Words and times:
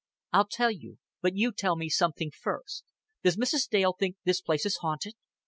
"I'll 0.33 0.47
tell 0.49 0.71
you. 0.71 0.97
But 1.21 1.35
you 1.35 1.51
tell 1.51 1.75
me 1.75 1.87
something 1.87 2.31
first. 2.31 2.85
Does 3.21 3.37
Mrs. 3.37 3.69
Dale 3.69 3.93
think 3.93 4.17
this 4.23 4.41
place 4.41 4.65
is 4.65 4.77
haunted?" 4.77 5.13